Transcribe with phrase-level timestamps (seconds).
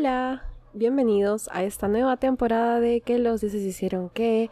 [0.00, 4.48] Hola, bienvenidos a esta nueva temporada de Que los dioses hicieron qué.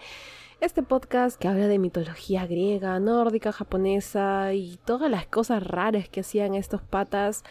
[0.60, 6.20] Este podcast que habla de mitología griega, nórdica, japonesa y todas las cosas raras que
[6.20, 7.44] hacían estos patas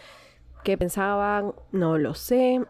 [0.63, 2.61] que pensaban, no lo sé.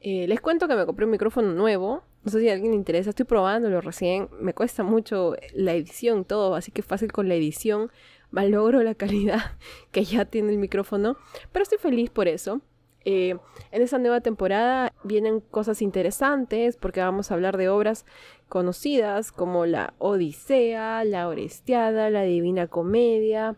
[0.00, 2.02] Eh, les cuento que me compré un micrófono nuevo.
[2.24, 4.28] No sé si a alguien le interesa, estoy probándolo recién.
[4.40, 7.92] Me cuesta mucho la edición, todo, así que fácil con la edición.
[8.32, 9.52] Malogro la calidad
[9.92, 11.18] que ya tiene el micrófono,
[11.52, 12.62] pero estoy feliz por eso.
[13.04, 13.36] Eh,
[13.70, 18.04] en esta nueva temporada vienen cosas interesantes porque vamos a hablar de obras
[18.48, 23.56] conocidas como la Odisea, la Orestiada, la Divina Comedia,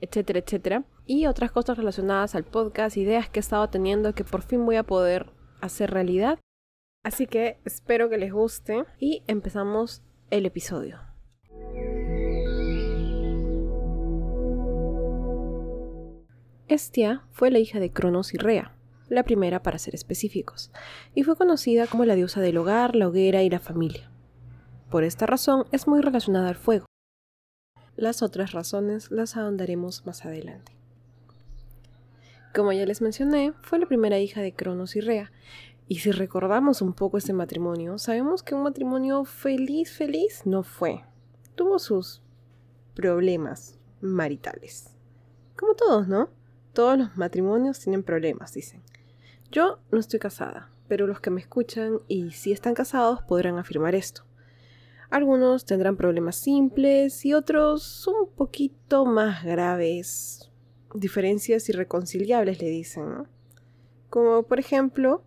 [0.00, 0.84] etcétera, etcétera.
[1.06, 4.76] Y otras cosas relacionadas al podcast, ideas que he estado teniendo que por fin voy
[4.76, 6.38] a poder hacer realidad.
[7.04, 11.00] Así que espero que les guste y empezamos el episodio.
[16.68, 18.76] Estia fue la hija de Cronos y Rea,
[19.08, 20.70] la primera para ser específicos,
[21.14, 24.10] y fue conocida como la diosa del hogar, la hoguera y la familia.
[24.90, 26.86] Por esta razón es muy relacionada al fuego.
[27.96, 30.72] Las otras razones las ahondaremos más adelante.
[32.54, 35.30] Como ya les mencioné, fue la primera hija de Cronos y Rea,
[35.90, 41.02] y si recordamos un poco este matrimonio, sabemos que un matrimonio feliz, feliz no fue.
[41.54, 42.22] Tuvo sus
[42.94, 44.94] problemas maritales.
[45.56, 46.28] Como todos, ¿no?
[46.74, 48.82] Todos los matrimonios tienen problemas, dicen.
[49.50, 53.94] Yo no estoy casada, pero los que me escuchan y si están casados podrán afirmar
[53.94, 54.24] esto.
[55.08, 60.50] Algunos tendrán problemas simples y otros un poquito más graves.
[60.92, 63.26] Diferencias irreconciliables le dicen, ¿no?
[64.10, 65.24] Como por ejemplo,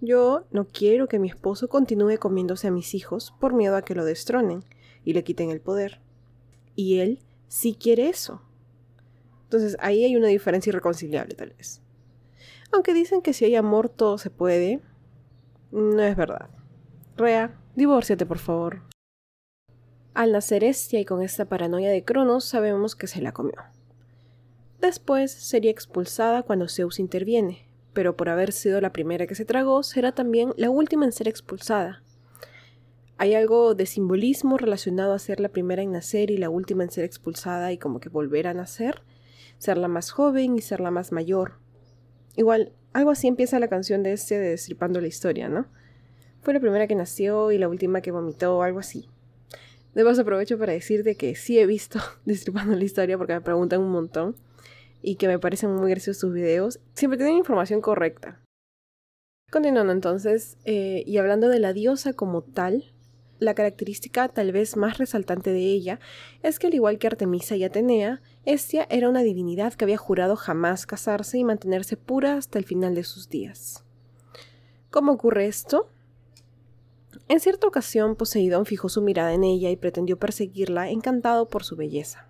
[0.00, 3.96] yo no quiero que mi esposo continúe comiéndose a mis hijos por miedo a que
[3.96, 4.64] lo destronen
[5.04, 6.00] y le quiten el poder.
[6.76, 7.18] Y él
[7.48, 8.40] sí quiere eso.
[9.44, 11.83] Entonces ahí hay una diferencia irreconciliable tal vez.
[12.74, 14.80] Aunque dicen que si hay amor todo se puede,
[15.70, 16.50] no es verdad.
[17.16, 18.82] Rea, divórciate por favor.
[20.12, 23.54] Al nacer Estia y con esta paranoia de Cronos sabemos que se la comió.
[24.80, 29.84] Después sería expulsada cuando Zeus interviene, pero por haber sido la primera que se tragó
[29.84, 32.02] será también la última en ser expulsada.
[33.18, 36.90] Hay algo de simbolismo relacionado a ser la primera en nacer y la última en
[36.90, 39.02] ser expulsada y como que volver a nacer,
[39.58, 41.62] ser la más joven y ser la más mayor,
[42.36, 45.66] Igual, algo así empieza la canción de este de Destripando la Historia, ¿no?
[46.42, 49.08] Fue la primera que nació y la última que vomitó, algo así.
[49.94, 53.80] De paso aprovecho para decirte que sí he visto Destripando la Historia porque me preguntan
[53.80, 54.36] un montón
[55.02, 56.80] y que me parecen muy graciosos sus videos.
[56.94, 58.40] Siempre tienen información correcta.
[59.50, 62.93] Continuando entonces, eh, y hablando de la diosa como tal,
[63.44, 66.00] la característica tal vez más resaltante de ella
[66.42, 70.36] es que al igual que Artemisa y Atenea, Estia era una divinidad que había jurado
[70.36, 73.84] jamás casarse y mantenerse pura hasta el final de sus días.
[74.90, 75.88] ¿Cómo ocurre esto?
[77.28, 81.76] En cierta ocasión Poseidón fijó su mirada en ella y pretendió perseguirla encantado por su
[81.76, 82.28] belleza.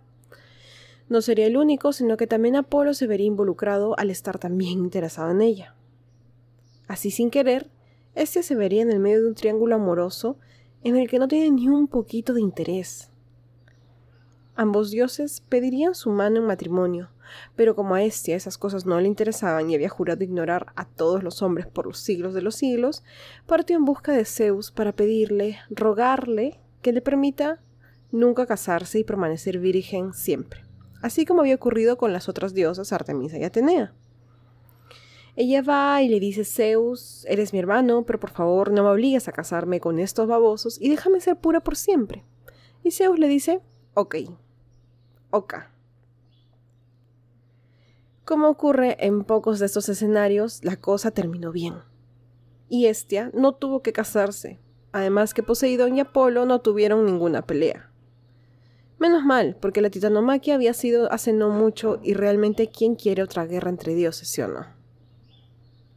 [1.09, 5.31] No sería el único, sino que también Apolo se vería involucrado al estar también interesado
[5.31, 5.75] en ella.
[6.87, 7.71] Así sin querer,
[8.15, 10.39] Estia se vería en el medio de un triángulo amoroso
[10.85, 13.11] en el que no tiene ni un poquito de interés.
[14.55, 17.11] Ambos dioses pedirían su mano en matrimonio,
[17.57, 21.25] pero como a Estia esas cosas no le interesaban y había jurado ignorar a todos
[21.25, 23.03] los hombres por los siglos de los siglos,
[23.47, 27.61] partió en busca de Zeus para pedirle, rogarle, que le permita
[28.13, 30.65] nunca casarse y permanecer virgen siempre,
[31.03, 33.95] así como había ocurrido con las otras diosas Artemisa y Atenea.
[35.37, 39.27] Ella va y le dice, Zeus, eres mi hermano, pero por favor no me obligues
[39.27, 42.25] a casarme con estos babosos y déjame ser pura por siempre.
[42.85, 43.61] Y Zeus le dice,
[43.95, 44.17] ok,
[45.31, 45.55] ok.
[48.25, 51.75] Como ocurre en pocos de estos escenarios, la cosa terminó bien.
[52.69, 54.61] Y Estia no tuvo que casarse,
[54.93, 57.91] además que Poseidón y Apolo no tuvieron ninguna pelea.
[58.99, 63.45] Menos mal, porque la titanomaquia había sido hace no mucho y realmente quién quiere otra
[63.45, 64.84] guerra entre dioses, ¿sí o no?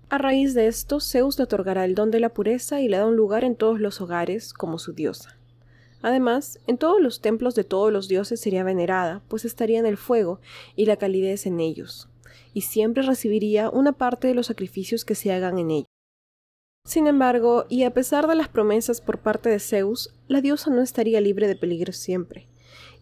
[0.09, 3.05] A raíz de esto, Zeus le otorgará el don de la pureza y le da
[3.05, 5.37] un lugar en todos los hogares como su diosa.
[6.01, 9.97] Además, en todos los templos de todos los dioses sería venerada, pues estaría en el
[9.97, 10.39] fuego
[10.77, 12.07] y la calidez en ellos,
[12.53, 15.87] y siempre recibiría una parte de los sacrificios que se hagan en ellos.
[16.85, 20.81] Sin embargo, y a pesar de las promesas por parte de Zeus, la diosa no
[20.81, 22.47] estaría libre de peligro siempre,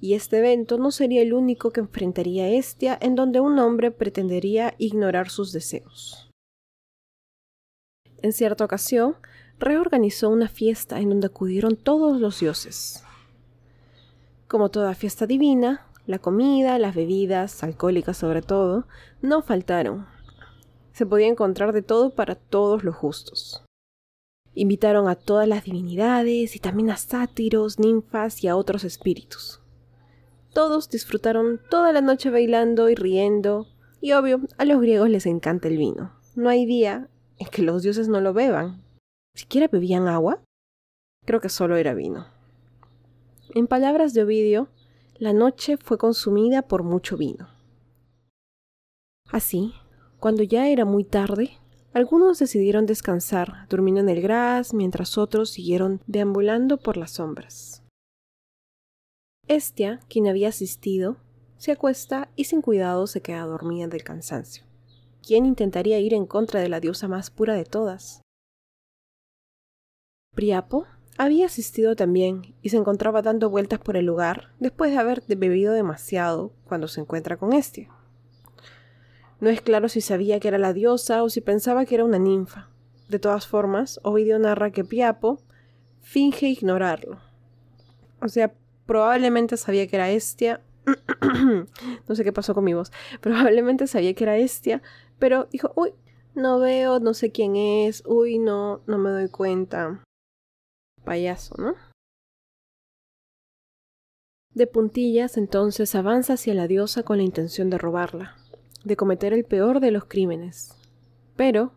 [0.02, 4.74] y este evento no sería el único que enfrentaría Estia en donde un hombre pretendería
[4.80, 6.25] ignorar sus deseos.
[8.26, 9.18] En cierta ocasión,
[9.60, 13.04] reorganizó una fiesta en donde acudieron todos los dioses.
[14.48, 18.88] Como toda fiesta divina, la comida, las bebidas, alcohólicas sobre todo,
[19.22, 20.08] no faltaron.
[20.92, 23.64] se podía encontrar de todo para todos los justos.
[24.56, 29.62] Invitaron a todas las divinidades y también a sátiros, ninfas y a otros espíritus.
[30.52, 33.68] Todos disfrutaron toda la noche bailando y riendo,
[34.02, 36.12] y obvio, a los griegos les encanta el vino.
[36.34, 37.08] No hay día
[37.38, 38.84] en que los dioses no lo beban.
[39.36, 40.44] ¿Siquiera bebían agua?
[41.26, 42.28] Creo que solo era vino.
[43.54, 44.70] En palabras de Ovidio,
[45.18, 47.48] la noche fue consumida por mucho vino.
[49.32, 49.74] Así,
[50.20, 51.52] cuando ya era muy tarde,
[51.94, 57.84] algunos decidieron descansar, durmiendo en el gras, mientras otros siguieron deambulando por las sombras.
[59.48, 61.18] Estia, quien había asistido,
[61.58, 64.64] se acuesta y sin cuidado se queda dormida del cansancio.
[65.26, 68.22] ¿Quién intentaría ir en contra de la diosa más pura de todas?
[70.36, 70.86] Priapo
[71.18, 75.74] había asistido también y se encontraba dando vueltas por el lugar después de haber bebido
[75.74, 77.90] demasiado cuando se encuentra con Estia.
[79.40, 82.20] No es claro si sabía que era la diosa o si pensaba que era una
[82.20, 82.70] ninfa.
[83.10, 85.40] De todas formas, Ovidio narra que Priapo
[86.02, 87.20] finge ignorarlo.
[88.22, 88.54] O sea,
[88.86, 90.62] probablemente sabía que era Estia.
[92.08, 92.92] no sé qué pasó con mi voz.
[93.22, 94.84] Probablemente sabía que era Estia,
[95.20, 95.94] pero dijo, uy,
[96.34, 100.04] no veo, no sé quién es, uy, no, no me doy cuenta.
[101.04, 101.76] Payaso, ¿no?
[104.54, 108.36] De puntillas, entonces avanza hacia la diosa con la intención de robarla
[108.86, 110.78] de cometer el peor de los crímenes.
[111.36, 111.74] Pero,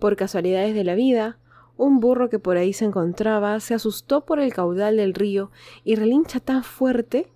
[0.00, 1.38] por casualidades de la vida,
[1.76, 5.52] un burro que por ahí se encontraba se asustó por el caudal del río
[5.84, 7.28] y relincha tan fuerte,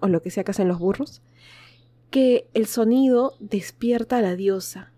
[0.00, 1.22] o lo que sea que hacen los burros,
[2.12, 4.92] que el sonido despierta a la diosa,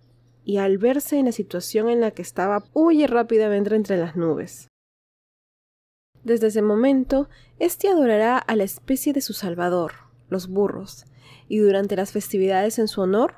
[0.44, 4.68] y al verse en la situación en la que estaba, huye rápidamente entre las nubes.
[6.24, 7.28] Desde ese momento,
[7.60, 9.92] éste adorará a la especie de su salvador,
[10.28, 11.06] los burros,
[11.48, 13.34] y durante las festividades en su honor,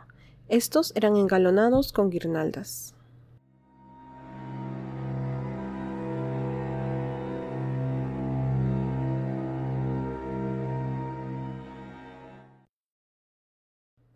[0.48, 2.95] estos eran engalonados con guirnaldas.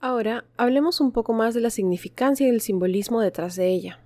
[0.02, 4.00] Ahora hablemos un poco más de la significancia y el simbolismo detrás de ella.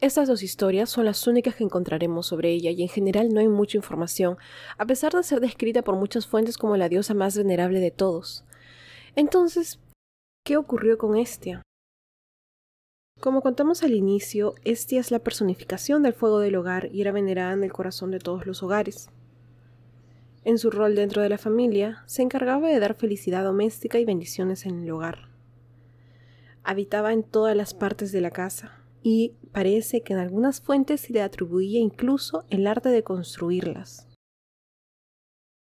[0.00, 3.48] Estas dos historias son las únicas que encontraremos sobre ella y en general no hay
[3.48, 4.36] mucha información,
[4.78, 8.44] a pesar de ser descrita por muchas fuentes como la diosa más venerable de todos.
[9.16, 9.80] Entonces,
[10.44, 11.62] ¿qué ocurrió con Estia?
[13.20, 17.52] Como contamos al inicio, Estia es la personificación del fuego del hogar y era venerada
[17.52, 19.08] en el corazón de todos los hogares.
[20.44, 24.66] En su rol dentro de la familia, se encargaba de dar felicidad doméstica y bendiciones
[24.66, 25.30] en el hogar.
[26.62, 31.12] Habitaba en todas las partes de la casa, y parece que en algunas fuentes se
[31.12, 34.08] le atribuía incluso el arte de construirlas.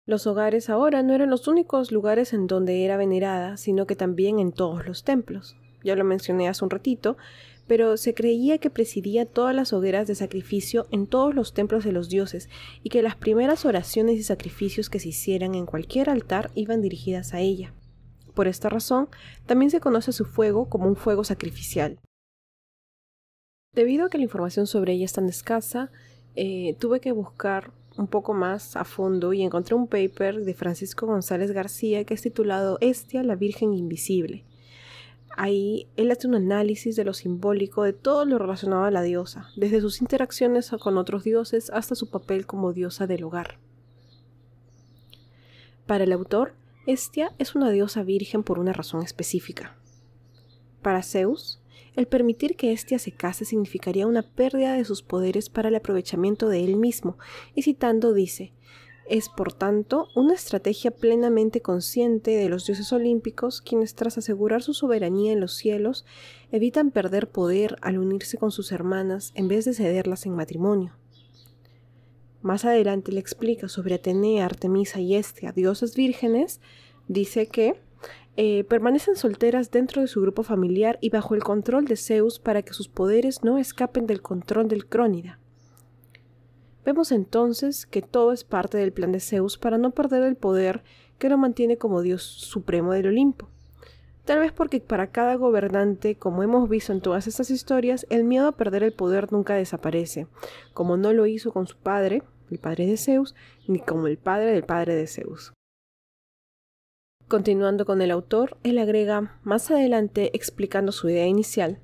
[0.07, 4.39] Los hogares ahora no eran los únicos lugares en donde era venerada, sino que también
[4.39, 5.55] en todos los templos.
[5.83, 7.17] Ya lo mencioné hace un ratito,
[7.67, 11.91] pero se creía que presidía todas las hogueras de sacrificio en todos los templos de
[11.91, 12.49] los dioses
[12.83, 17.33] y que las primeras oraciones y sacrificios que se hicieran en cualquier altar iban dirigidas
[17.33, 17.73] a ella.
[18.33, 19.09] Por esta razón,
[19.45, 21.99] también se conoce su fuego como un fuego sacrificial.
[23.73, 25.91] Debido a que la información sobre ella es tan escasa,
[26.35, 31.05] eh, tuve que buscar un poco más a fondo y encontré un paper de Francisco
[31.05, 34.45] González García que es titulado Estia, la Virgen Invisible.
[35.37, 39.49] Ahí él hace un análisis de lo simbólico de todo lo relacionado a la diosa,
[39.55, 43.57] desde sus interacciones con otros dioses hasta su papel como diosa del hogar.
[45.85, 46.53] Para el autor,
[46.85, 49.77] Estia es una diosa virgen por una razón específica.
[50.81, 51.61] Para Zeus,
[51.95, 56.49] el permitir que Estia se case significaría una pérdida de sus poderes para el aprovechamiento
[56.49, 57.17] de él mismo,
[57.53, 58.53] y citando dice,
[59.11, 64.73] es por tanto una estrategia plenamente consciente de los dioses olímpicos quienes tras asegurar su
[64.73, 66.05] soberanía en los cielos
[66.49, 70.95] evitan perder poder al unirse con sus hermanas en vez de cederlas en matrimonio.
[72.41, 76.61] Más adelante le explica sobre Atenea, Artemisa y Estia, diosas vírgenes,
[77.09, 77.75] dice que
[78.37, 82.61] eh, permanecen solteras dentro de su grupo familiar y bajo el control de Zeus para
[82.61, 85.40] que sus poderes no escapen del control del Crónida.
[86.85, 90.83] Vemos entonces que todo es parte del plan de Zeus para no perder el poder
[91.19, 93.49] que lo mantiene como Dios supremo del Olimpo.
[94.25, 98.47] Tal vez porque para cada gobernante, como hemos visto en todas estas historias, el miedo
[98.47, 100.27] a perder el poder nunca desaparece,
[100.73, 103.35] como no lo hizo con su padre, el padre de Zeus,
[103.67, 105.53] ni como el padre del padre de Zeus.
[107.27, 111.79] Continuando con el autor, él agrega más adelante explicando su idea inicial.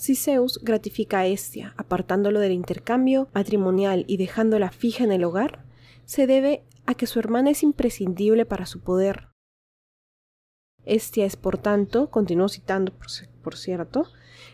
[0.00, 5.66] Si Zeus gratifica a Estia, apartándolo del intercambio matrimonial y dejándola fija en el hogar,
[6.06, 9.28] se debe a que su hermana es imprescindible para su poder.
[10.86, 12.94] Estia es, por tanto, continuó citando,
[13.42, 14.06] por cierto,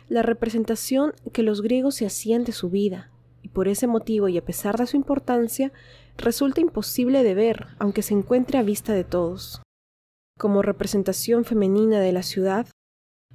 [0.09, 4.39] la representación que los griegos se hacían de su vida, y por ese motivo y
[4.39, 5.73] a pesar de su importancia,
[6.17, 9.63] resulta imposible de ver, aunque se encuentre a vista de todos.
[10.41, 12.67] Como representación femenina de la ciudad,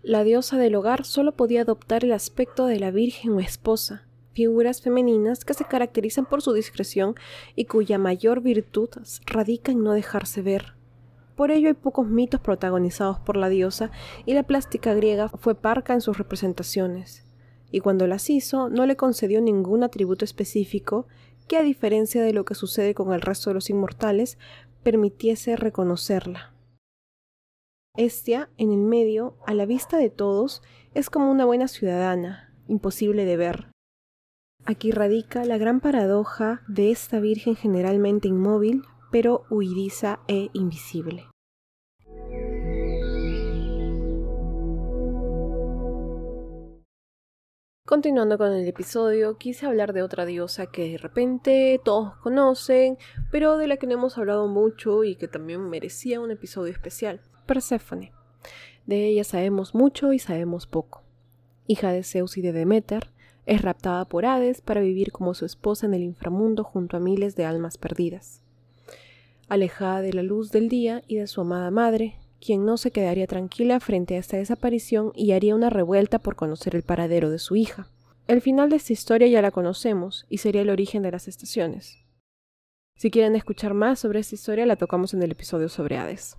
[0.04, 4.82] la diosa del hogar solo podía adoptar el aspecto de la Virgen o esposa, figuras
[4.82, 7.16] femeninas que se caracterizan por su discreción
[7.56, 8.90] y cuya mayor virtud
[9.28, 10.74] radica en no dejarse ver.
[11.36, 13.92] Por ello hay pocos mitos protagonizados por la diosa
[14.26, 17.26] y la plástica griega fue parca en sus representaciones,
[17.70, 21.08] y cuando las hizo no le concedió ningún atributo específico
[21.48, 24.38] que a diferencia de lo que sucede con el resto de los inmortales,
[24.84, 26.54] permitiese reconocerla.
[27.96, 30.62] Estia, en el medio, a la vista de todos,
[30.94, 33.72] es como una buena ciudadana, imposible de ver,
[34.64, 41.26] Aquí radica la gran paradoja de esta Virgen generalmente inmóvil, pero huidiza e invisible.
[47.88, 52.98] Continuando con el episodio, quise hablar de otra diosa que de repente todos conocen,
[53.32, 57.20] pero de la que no hemos hablado mucho y que también merecía un episodio especial,
[57.46, 58.12] Perséfone.
[58.86, 61.04] De ella sabemos mucho y sabemos poco.
[61.68, 63.10] Hija de Zeus y de Demeter,
[63.46, 67.36] es raptada por Hades para vivir como su esposa en el inframundo junto a miles
[67.36, 68.42] de almas perdidas.
[69.50, 73.28] Alejada de la luz del día y de su amada madre, quien no se quedaría
[73.28, 77.56] tranquila frente a esta desaparición y haría una revuelta por conocer el paradero de su
[77.56, 77.88] hija.
[78.28, 81.98] El final de esta historia ya la conocemos y sería el origen de las estaciones.
[82.96, 86.36] Si quieren escuchar más sobre esta historia, la tocamos en el episodio sobre Hades.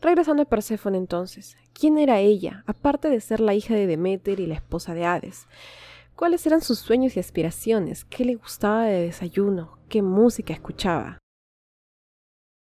[0.00, 4.46] Regresando a Perséfone entonces, ¿quién era ella, aparte de ser la hija de Demeter y
[4.46, 5.46] la esposa de Hades?
[6.14, 8.04] ¿Cuáles eran sus sueños y aspiraciones?
[8.04, 9.78] ¿Qué le gustaba de desayuno?
[9.88, 11.18] ¿Qué música escuchaba?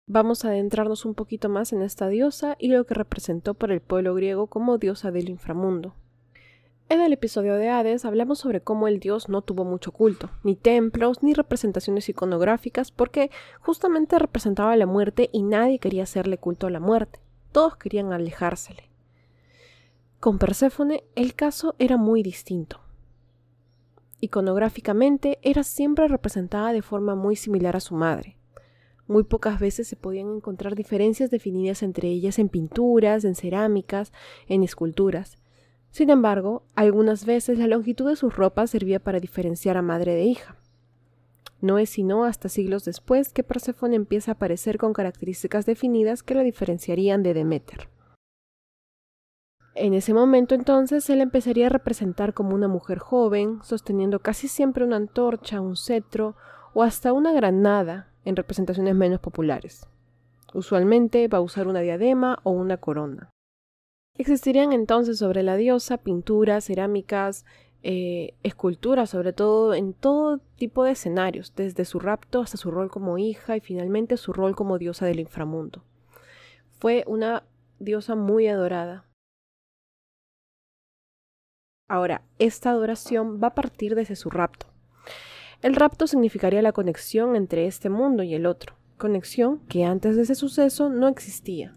[0.07, 3.81] Vamos a adentrarnos un poquito más en esta diosa y lo que representó por el
[3.81, 5.95] pueblo griego como diosa del inframundo.
[6.91, 10.57] En el episodio de Hades hablamos sobre cómo el dios no tuvo mucho culto, ni
[10.57, 13.31] templos, ni representaciones iconográficas, porque
[13.62, 17.21] justamente representaba la muerte y nadie quería hacerle culto a la muerte
[17.53, 18.89] todos querían alejársele.
[20.19, 22.81] Con Perséfone el caso era muy distinto.
[24.19, 28.38] Iconográficamente era siempre representada de forma muy similar a su madre.
[29.07, 34.13] Muy pocas veces se podían encontrar diferencias definidas entre ellas en pinturas, en cerámicas,
[34.48, 35.40] en esculturas.
[35.91, 40.24] Sin embargo, algunas veces la longitud de sus ropas servía para diferenciar a madre de
[40.24, 40.55] hija.
[41.60, 46.33] No es sino hasta siglos después que Perséfone empieza a aparecer con características definidas que
[46.33, 47.89] la diferenciarían de Demeter.
[49.75, 54.83] En ese momento entonces él empezaría a representar como una mujer joven, sosteniendo casi siempre
[54.83, 56.36] una antorcha, un cetro
[56.74, 59.88] o hasta una granada en representaciones menos populares.
[60.53, 63.30] Usualmente va a usar una diadema o una corona.
[64.21, 67.43] Existirían entonces sobre la diosa pinturas, cerámicas,
[67.81, 72.91] eh, escultura, sobre todo en todo tipo de escenarios, desde su rapto hasta su rol
[72.91, 75.83] como hija y finalmente su rol como diosa del inframundo.
[76.69, 77.45] Fue una
[77.79, 79.07] diosa muy adorada.
[81.89, 84.67] Ahora, esta adoración va a partir desde su rapto.
[85.63, 90.21] El rapto significaría la conexión entre este mundo y el otro, conexión que antes de
[90.21, 91.73] ese suceso no existía.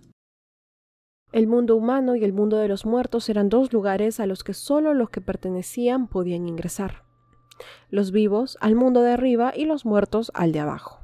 [1.35, 4.55] El mundo humano y el mundo de los muertos eran dos lugares a los que
[4.55, 7.03] solo los que pertenecían podían ingresar.
[7.91, 11.01] Los vivos al mundo de arriba y los muertos al de abajo.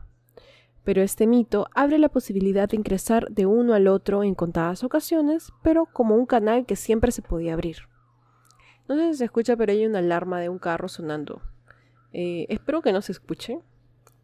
[0.85, 5.53] Pero este mito abre la posibilidad de ingresar de uno al otro en contadas ocasiones,
[5.65, 7.79] pero como un canal que siempre se podía abrir.
[8.89, 11.43] No sé si se escucha, pero hay una alarma de un carro sonando.
[12.13, 13.59] Eh, espero que no se escuche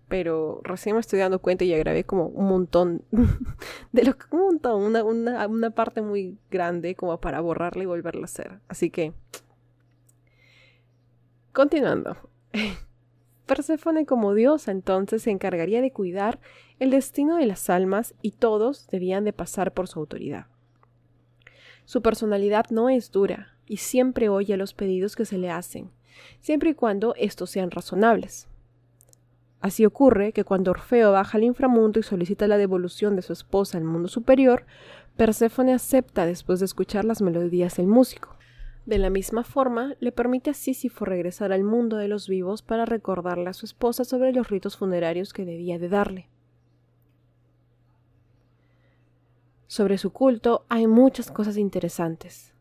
[0.09, 3.03] pero recién me estoy dando cuenta y ya grabé como un montón
[3.93, 7.87] de lo que un montón, una, una, una parte muy grande como para borrarla y
[7.87, 8.61] volverla a hacer.
[8.69, 9.13] Así que,
[11.53, 12.17] continuando.
[13.47, 16.41] Perséfone como diosa entonces se encargaría de cuidar
[16.81, 20.47] el destino de las almas y todos debían de pasar por su autoridad.
[21.85, 25.91] Su personalidad no es dura y siempre oye los pedidos que se le hacen,
[26.41, 28.49] siempre y cuando estos sean razonables.
[29.61, 33.79] Así ocurre que cuando Orfeo baja al inframundo y solicita la devolución de su esposa
[33.79, 34.67] al mundo superior,
[35.17, 38.37] Perséfone acepta después de escuchar las melodías del músico.
[38.85, 42.85] De la misma forma, le permite a Sísifo regresar al mundo de los vivos para
[42.85, 46.29] recordarle a su esposa sobre los ritos funerarios que debía de darle.
[49.67, 52.55] Sobre su culto hay muchas cosas interesantes.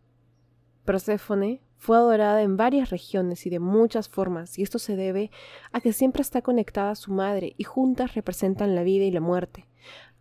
[0.85, 5.32] Perséfone fue adorada en varias regiones y de muchas formas, y esto se debe
[5.72, 9.22] a que siempre está conectada a su madre y juntas representan la vida y la
[9.22, 9.67] muerte,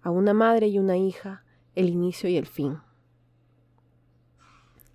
[0.03, 1.45] a una madre y una hija
[1.75, 2.79] el inicio y el fin.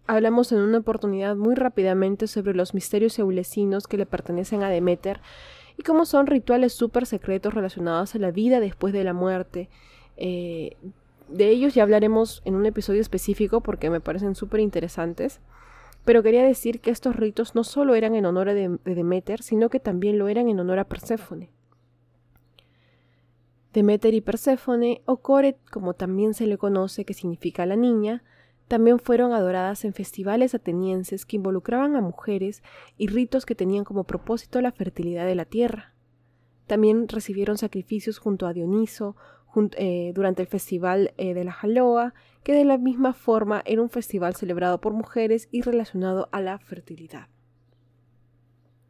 [0.08, 5.22] Hablamos en una oportunidad muy rápidamente sobre los misterios eulesinos que le pertenecen a Demeter
[5.78, 9.70] y cómo son rituales súper secretos relacionados a la vida después de la muerte.
[10.18, 10.78] Eh,
[11.28, 15.42] de ellos ya hablaremos en un episodio específico porque me parecen súper interesantes.
[16.10, 19.80] Pero quería decir que estos ritos no solo eran en honor de, Demeter, sino que
[19.80, 21.52] también lo eran en honor a Perséfone.
[23.74, 28.24] Demeter y Perséfone, o Coret, como también se le conoce, que significa la niña,
[28.68, 32.64] también fueron adoradas en festivales atenienses que involucraban a mujeres
[32.98, 35.94] y ritos que tenían como propósito la fertilidad de la tierra.
[36.66, 39.16] También recibieron sacrificios junto a Dioniso
[39.78, 42.14] eh, durante el festival eh, de la Jaloa,
[42.44, 46.60] que de la misma forma era un festival celebrado por mujeres y relacionado a la
[46.60, 47.28] fertilidad.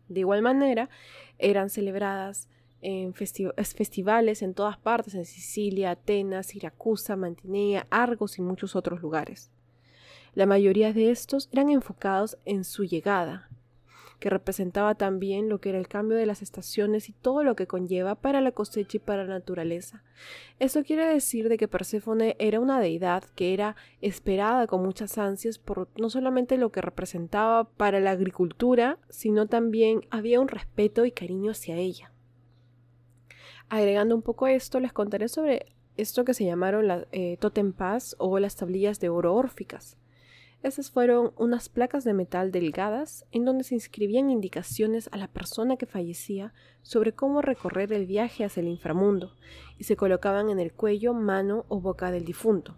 [0.08, 0.90] De igual manera,
[1.38, 2.50] eran celebradas
[2.82, 9.52] en festivales en todas partes, en Sicilia, Atenas, Siracusa, Mantinea, Argos y muchos otros lugares.
[10.34, 13.50] La mayoría de estos eran enfocados en su llegada,
[14.20, 17.68] que representaba también lo que era el cambio de las estaciones y todo lo que
[17.68, 20.04] conlleva para la cosecha y para la naturaleza.
[20.60, 25.58] Eso quiere decir de que Perséfone era una deidad que era esperada con muchas ansias
[25.58, 31.12] por no solamente lo que representaba para la agricultura, sino también había un respeto y
[31.12, 32.12] cariño hacia ella.
[33.70, 37.74] Agregando un poco esto, les contaré sobre esto que se llamaron las eh, totem
[38.18, 39.99] o las tablillas de oro órficas.
[40.62, 45.78] Esas fueron unas placas de metal delgadas en donde se inscribían indicaciones a la persona
[45.78, 49.36] que fallecía sobre cómo recorrer el viaje hacia el inframundo
[49.78, 52.76] y se colocaban en el cuello, mano o boca del difunto.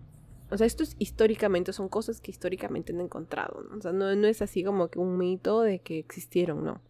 [0.51, 3.63] O sea, esto es históricamente, son cosas que históricamente han encontrado.
[3.63, 3.77] ¿no?
[3.77, 6.81] O sea, no, es así como que un mito de que existieron, no.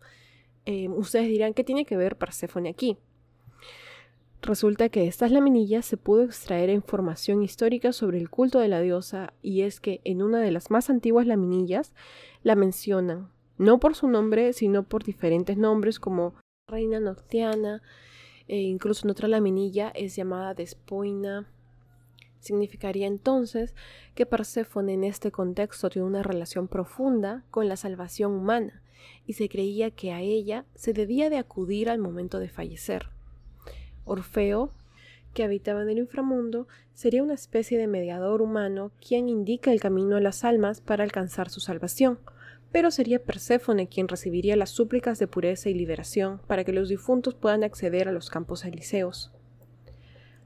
[0.66, 2.98] Eh, ustedes dirán, ¿qué tiene que ver Perséfone aquí?
[4.44, 8.82] Resulta que de estas laminillas se pudo extraer información histórica sobre el culto de la
[8.82, 11.94] diosa y es que en una de las más antiguas laminillas
[12.42, 16.34] la mencionan, no por su nombre, sino por diferentes nombres como
[16.68, 17.84] Reina Noctiana,
[18.48, 21.48] e incluso en otra laminilla es llamada Despoina.
[22.40, 23.76] Significaría entonces
[24.16, 28.82] que Perséfone en este contexto tiene una relación profunda con la salvación humana
[29.28, 33.11] y se creía que a ella se debía de acudir al momento de fallecer.
[34.06, 34.72] Orfeo,
[35.34, 40.18] que habitaba en el inframundo, sería una especie de mediador humano quien indica el camino
[40.18, 42.20] a las almas para alcanzar su salvación,
[42.72, 47.36] pero sería Perséfone quien recibiría las súplicas de pureza y liberación para que los difuntos
[47.36, 49.32] puedan acceder a los campos elíseos.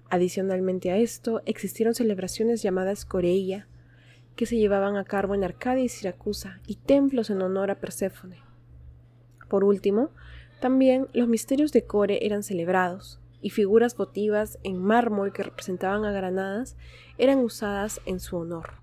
[0.09, 3.67] Adicionalmente a esto, existieron celebraciones llamadas Coreia,
[4.35, 8.37] que se llevaban a cabo en Arcadia y Siracusa, y templos en honor a Perséfone.
[9.47, 10.09] Por último,
[10.59, 16.11] también los misterios de Core eran celebrados, y figuras votivas en mármol que representaban a
[16.11, 16.75] granadas
[17.19, 18.81] eran usadas en su honor.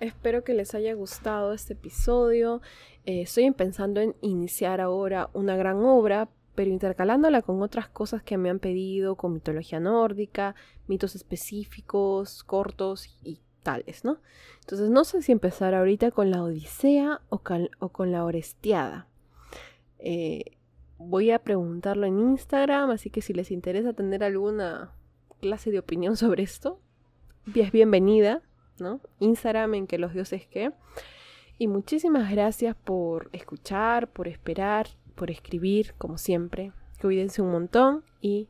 [0.00, 2.62] Espero que les haya gustado este episodio.
[3.04, 8.38] Eh, estoy pensando en iniciar ahora una gran obra, pero intercalándola con otras cosas que
[8.38, 10.54] me han pedido, con mitología nórdica,
[10.86, 13.42] mitos específicos, cortos y
[14.04, 14.18] ¿no?
[14.60, 19.06] Entonces no sé si empezar ahorita con la Odisea o, con la Orestiada.
[19.98, 20.56] Eh,
[20.98, 24.92] voy a preguntarlo en Instagram, así que si les interesa tener alguna
[25.40, 26.80] clase de opinión sobre esto,
[27.54, 28.42] es bienvenida,
[28.78, 29.00] ¿no?
[29.20, 30.72] Instagram en que los dioses que.
[31.58, 36.72] Y muchísimas gracias por escuchar, por esperar, por escribir, como siempre.
[37.00, 38.48] Cuídense un montón y